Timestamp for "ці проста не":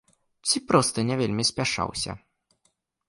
0.47-1.15